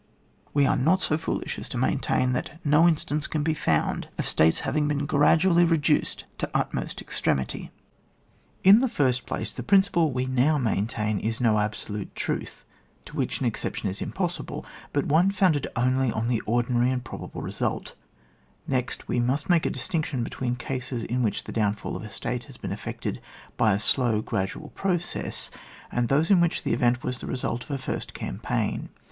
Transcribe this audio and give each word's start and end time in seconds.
We 0.51 0.65
are 0.65 0.75
not 0.75 0.99
so 0.99 1.15
foolish 1.15 1.59
as 1.59 1.69
to 1.69 1.77
maintain 1.77 2.31
that 2.31 2.59
no 2.65 2.85
instaiH^e 2.85 3.29
can 3.29 3.43
be 3.43 3.53
found 3.53 4.09
of 4.17 4.27
States 4.27 4.61
84 4.61 4.69
ON 4.69 4.73
WAR. 4.73 4.81
[book 4.81 4.81
yiiL 4.81 4.81
having 4.81 4.87
been 4.97 5.05
gradually 5.05 5.63
reduoed 5.63 6.23
to 6.39 6.47
the 6.51 6.57
ut 6.57 6.73
most 6.73 7.01
extremity. 7.01 7.69
In 8.63 8.79
the 8.79 8.89
first 8.89 9.27
place, 9.27 9.53
the 9.53 9.61
principle 9.61 10.11
we 10.11 10.25
now 10.25 10.57
maint^iin 10.57 11.19
is 11.19 11.39
no 11.39 11.59
absolute 11.59 12.15
truth, 12.15 12.65
to 13.05 13.15
which 13.15 13.41
an 13.41 13.45
exception 13.45 13.89
is 13.89 13.99
impossi 13.99 14.43
ble, 14.43 14.65
but 14.91 15.05
one 15.05 15.29
founded 15.29 15.67
omy 15.75 16.11
on 16.15 16.29
the 16.29 16.41
ordi 16.47 16.71
nary 16.71 16.89
and 16.89 17.03
probable 17.03 17.43
result; 17.43 17.93
next, 18.67 19.07
we 19.07 19.19
must 19.19 19.51
make 19.51 19.67
a 19.67 19.69
distinction 19.69 20.23
between 20.23 20.55
cases 20.55 21.03
in 21.03 21.21
which 21.21 21.43
the 21.43 21.51
downfall 21.51 21.95
of 21.95 22.01
a 22.01 22.09
State 22.09 22.45
has 22.45 22.57
been 22.57 22.71
effected 22.71 23.21
by 23.55 23.71
a 23.71 23.79
slow 23.79 24.19
gradual 24.23 24.69
process, 24.69 25.51
and 25.91 26.07
those 26.09 26.31
in 26.31 26.39
which 26.41 26.63
the 26.63 26.73
event 26.73 27.03
was 27.03 27.19
the 27.19 27.27
result 27.27 27.63
of 27.65 27.69
a 27.69 27.77
first 27.77 28.15
campaign. 28.15 28.89